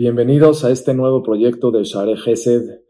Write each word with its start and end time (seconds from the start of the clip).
Bienvenidos 0.00 0.62
a 0.64 0.70
este 0.70 0.94
nuevo 0.94 1.24
proyecto 1.24 1.72
de 1.72 1.82
Share 1.82 2.16
Gesed, 2.16 2.82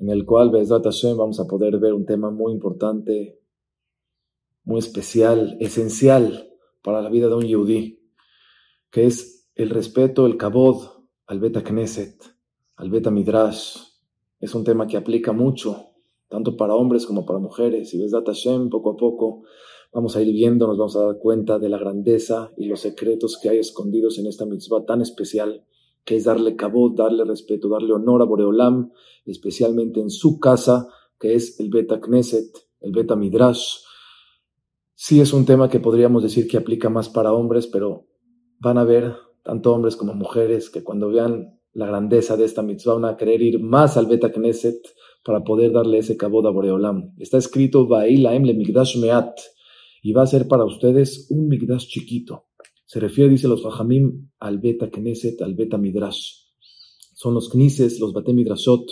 en 0.00 0.10
el 0.10 0.26
cual, 0.26 0.50
Bezrat 0.50 0.84
vamos 1.16 1.38
a 1.38 1.46
poder 1.46 1.78
ver 1.78 1.94
un 1.94 2.04
tema 2.04 2.32
muy 2.32 2.52
importante, 2.52 3.40
muy 4.64 4.80
especial, 4.80 5.56
esencial 5.60 6.50
para 6.82 7.02
la 7.02 7.08
vida 7.08 7.28
de 7.28 7.36
un 7.36 7.44
yudí, 7.44 8.10
que 8.90 9.06
es 9.06 9.48
el 9.54 9.70
respeto, 9.70 10.26
el 10.26 10.36
kabod 10.36 11.04
al 11.28 11.38
Beta 11.38 11.62
Knesset, 11.62 12.16
al 12.74 12.90
Beta 12.90 13.12
Midrash. 13.12 13.76
Es 14.40 14.52
un 14.56 14.64
tema 14.64 14.88
que 14.88 14.96
aplica 14.96 15.30
mucho, 15.30 15.92
tanto 16.26 16.56
para 16.56 16.74
hombres 16.74 17.06
como 17.06 17.24
para 17.24 17.38
mujeres, 17.38 17.94
y 17.94 17.98
Bezrat 17.98 18.26
Hashem, 18.26 18.70
poco 18.70 18.90
a 18.90 18.96
poco, 18.96 19.44
vamos 19.92 20.16
a 20.16 20.22
ir 20.22 20.32
viendo, 20.32 20.66
nos 20.66 20.78
vamos 20.78 20.96
a 20.96 21.04
dar 21.04 21.18
cuenta 21.18 21.60
de 21.60 21.68
la 21.68 21.78
grandeza 21.78 22.52
y 22.56 22.66
los 22.66 22.80
secretos 22.80 23.38
que 23.40 23.50
hay 23.50 23.58
escondidos 23.58 24.18
en 24.18 24.26
esta 24.26 24.46
mitzvah 24.46 24.84
tan 24.84 25.00
especial 25.00 25.64
que 26.06 26.16
es 26.16 26.24
darle 26.24 26.54
cabot, 26.54 26.96
darle 26.96 27.24
respeto, 27.24 27.68
darle 27.68 27.92
honor 27.92 28.22
a 28.22 28.24
Boreolam, 28.24 28.92
especialmente 29.24 30.00
en 30.00 30.08
su 30.08 30.38
casa, 30.38 30.86
que 31.18 31.34
es 31.34 31.58
el 31.58 31.68
Beta 31.68 32.00
Knesset, 32.00 32.56
el 32.80 32.92
Beta 32.92 33.16
Midrash. 33.16 33.80
Sí 34.94 35.20
es 35.20 35.32
un 35.32 35.44
tema 35.44 35.68
que 35.68 35.80
podríamos 35.80 36.22
decir 36.22 36.46
que 36.46 36.58
aplica 36.58 36.88
más 36.88 37.08
para 37.08 37.32
hombres, 37.32 37.66
pero 37.66 38.06
van 38.60 38.78
a 38.78 38.84
ver, 38.84 39.16
tanto 39.42 39.72
hombres 39.72 39.96
como 39.96 40.14
mujeres, 40.14 40.70
que 40.70 40.84
cuando 40.84 41.08
vean 41.08 41.58
la 41.72 41.86
grandeza 41.86 42.36
de 42.36 42.44
esta 42.44 42.62
mitzvah 42.62 42.94
van 42.94 43.04
a 43.06 43.16
querer 43.16 43.42
ir 43.42 43.60
más 43.60 43.96
al 43.96 44.06
Beta 44.06 44.30
Knesset 44.30 44.78
para 45.24 45.42
poder 45.42 45.72
darle 45.72 45.98
ese 45.98 46.16
cabot 46.16 46.46
a 46.46 46.50
Boreolam. 46.50 47.14
Está 47.18 47.38
escrito 47.38 47.88
Ba'ilaem 47.88 48.44
le 48.44 48.54
Migdash 48.54 48.96
Meat, 49.00 49.34
y 50.02 50.12
va 50.12 50.22
a 50.22 50.26
ser 50.26 50.46
para 50.46 50.64
ustedes 50.64 51.26
un 51.30 51.48
Migdash 51.48 51.88
chiquito. 51.88 52.44
Se 52.86 53.00
refiere, 53.00 53.30
dice 53.30 53.48
los 53.48 53.62
Fajamim, 53.62 54.30
al 54.38 54.58
Beta 54.58 54.90
Knesset, 54.90 55.42
al 55.42 55.54
Beta 55.54 55.76
Midrash. 55.76 56.46
Son 57.14 57.34
los 57.34 57.50
Knises, 57.50 57.98
los 57.98 58.12
Bate 58.12 58.34
Midrashot, 58.34 58.90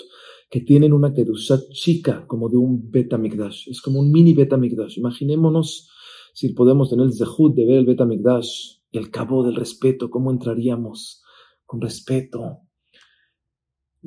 que 0.51 0.61
tienen 0.61 0.92
una 0.92 1.12
Kedushat 1.12 1.69
chica, 1.70 2.27
como 2.27 2.48
de 2.48 2.56
un 2.56 2.91
Beta 2.91 3.19
Migdash. 3.19 3.69
Es 3.69 3.83
como 3.83 4.01
un 4.01 4.11
mini 4.11 4.33
Beta 4.33 4.56
Migdash. 4.56 4.98
Imaginémonos 4.98 5.91
si 6.33 6.55
podemos 6.55 6.91
tener 6.91 7.06
el 7.06 7.12
Zehut 7.12 7.55
de 7.55 7.67
ver 7.67 7.78
el 7.78 7.86
Beta 7.86 8.06
Migdash, 8.06 8.78
el 8.92 9.11
cabo 9.11 9.45
del 9.45 9.56
respeto, 9.56 10.11
cómo 10.11 10.31
entraríamos 10.31 11.23
con 11.67 11.81
respeto. 11.81 12.61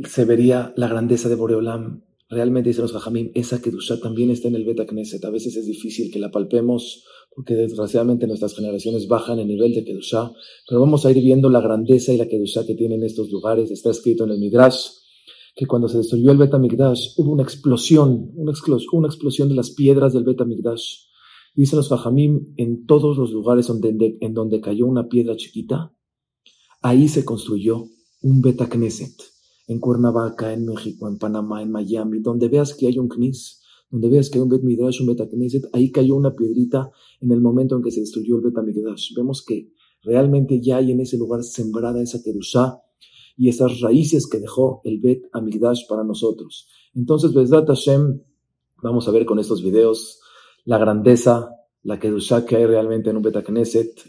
Se 0.04 0.26
vería 0.26 0.74
la 0.76 0.88
grandeza 0.88 1.30
de 1.30 1.36
Boreolam. 1.36 2.04
Realmente, 2.28 2.70
dicen 2.70 2.84
los 2.84 2.94
Fajamim, 2.94 3.32
esa 3.36 3.62
Kedushat 3.62 4.02
también 4.02 4.32
está 4.32 4.48
en 4.48 4.56
el 4.56 4.66
Beta 4.66 4.86
Knesset. 4.86 5.24
A 5.26 5.30
veces 5.30 5.56
es 5.56 5.66
difícil 5.66 6.12
que 6.12 6.20
la 6.20 6.32
palpemos 6.32 7.06
porque 7.38 7.54
desgraciadamente 7.54 8.26
nuestras 8.26 8.56
generaciones 8.56 9.08
bajan 9.08 9.38
el 9.38 9.48
nivel 9.48 9.72
de 9.72 9.86
Kedushá, 9.86 10.32
pero 10.68 10.82
vamos 10.82 11.06
a 11.06 11.12
ir 11.12 11.24
viendo 11.24 11.52
la 11.52 11.62
grandeza 11.62 12.12
y 12.12 12.18
la 12.18 12.28
Kedushá 12.28 12.66
que 12.66 12.74
tienen 12.74 13.04
estos 13.04 13.30
lugares. 13.30 13.70
Está 13.70 13.92
escrito 13.92 14.24
en 14.24 14.32
el 14.32 14.40
Midrash 14.40 14.88
que 15.56 15.68
cuando 15.68 15.88
se 15.88 16.00
destruyó 16.00 16.32
el 16.32 16.40
Betamigdash 16.40 17.14
hubo 17.18 17.32
una 17.32 17.44
explosión, 17.44 18.32
una, 18.34 18.54
explosión 18.54 19.50
de 19.50 19.54
las 19.54 19.70
piedras 19.70 20.14
del 20.14 20.24
Betamigdash. 20.24 20.96
Dicen 21.54 21.78
los 21.78 21.90
Fajamim, 21.90 22.56
en 22.58 22.88
todos 22.88 23.20
los 23.20 23.30
lugares 23.32 23.68
donde, 23.68 24.18
en 24.20 24.34
donde 24.34 24.60
cayó 24.60 24.88
una 24.88 25.08
piedra 25.08 25.38
chiquita, 25.38 25.96
ahí 26.82 27.08
se 27.08 27.24
construyó 27.24 27.86
un 28.24 28.42
Betacneset. 28.42 29.14
En 29.68 29.80
Cuernavaca, 29.80 30.54
en 30.54 30.66
México, 30.66 31.08
en 31.08 31.20
Panamá, 31.20 31.62
en 31.62 31.70
Miami, 31.70 32.20
donde 32.20 32.48
veas 32.48 32.74
que 32.74 32.88
hay 32.88 32.98
un 32.98 33.10
Knis, 33.10 33.62
donde 33.90 34.10
veas 34.10 34.30
que 34.30 34.40
un 34.40 34.50
Bet 34.50 34.64
Midrash, 34.64 35.02
un 35.02 35.08
Bet 35.08 35.30
ahí 35.74 35.92
cayó 35.92 36.16
una 36.16 36.36
piedrita 36.36 36.92
en 37.22 37.32
el 37.32 37.42
momento 37.42 37.76
en 37.76 37.82
que 37.82 37.92
se 37.92 38.02
destruyó 38.02 38.38
el 38.38 38.42
Bet 38.42 38.56
Vemos 39.16 39.44
que 39.46 39.72
realmente 40.04 40.62
ya 40.62 40.78
hay 40.78 40.92
en 40.92 41.00
ese 41.00 41.18
lugar 41.18 41.44
sembrada 41.44 42.02
esa 42.02 42.22
Kedushá 42.22 42.82
y 43.38 43.50
esas 43.50 43.80
raíces 43.82 44.28
que 44.28 44.40
dejó 44.40 44.82
el 44.84 45.00
Bet 45.00 45.30
Amigdash 45.32 45.88
para 45.88 46.04
nosotros. 46.04 46.68
Entonces, 46.96 47.34
Bezdat 47.34 47.68
Hashem, 47.68 48.22
vamos 48.82 49.08
a 49.08 49.12
ver 49.12 49.26
con 49.26 49.40
estos 49.40 49.64
videos 49.64 50.20
la 50.66 50.78
grandeza, 50.78 51.52
la 51.84 52.00
Kedushá 52.00 52.46
que 52.46 52.58
hay 52.58 52.66
realmente 52.66 53.10
en 53.10 53.18
un 53.18 53.24
Bet 53.24 53.36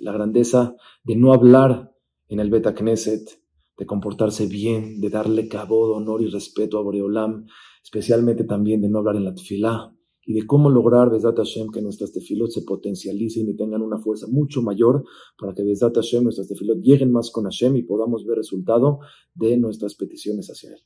la 0.00 0.12
grandeza 0.12 0.74
de 1.04 1.16
no 1.16 1.32
hablar 1.32 1.92
en 2.28 2.40
el 2.40 2.50
Bet 2.50 2.66
de 2.66 3.86
comportarse 3.86 4.46
bien, 4.46 5.00
de 5.00 5.08
darle 5.08 5.46
cabo, 5.46 5.94
honor 5.94 6.20
y 6.22 6.26
respeto 6.26 6.78
a 6.78 6.82
Boreolam, 6.82 7.46
especialmente 7.88 8.44
también 8.44 8.82
de 8.82 8.90
no 8.90 8.98
hablar 8.98 9.16
en 9.16 9.24
la 9.24 9.34
tefilá 9.34 9.94
y 10.22 10.34
de 10.34 10.46
cómo 10.46 10.68
lograr, 10.68 11.10
Besdat 11.10 11.38
Hashem, 11.38 11.70
que 11.70 11.80
nuestras 11.80 12.12
tefilot 12.12 12.50
se 12.50 12.60
potencialicen 12.60 13.48
y 13.48 13.56
tengan 13.56 13.80
una 13.80 13.96
fuerza 13.96 14.26
mucho 14.28 14.60
mayor 14.60 15.04
para 15.38 15.54
que 15.54 15.64
Besdat 15.64 15.94
Hashem, 15.94 16.22
nuestras 16.22 16.48
tefilot 16.48 16.82
lleguen 16.82 17.10
más 17.10 17.30
con 17.30 17.44
Hashem 17.44 17.76
y 17.76 17.84
podamos 17.84 18.26
ver 18.26 18.36
resultado 18.36 18.98
de 19.34 19.56
nuestras 19.56 19.94
peticiones 19.94 20.48
hacia 20.48 20.72
Él. 20.72 20.80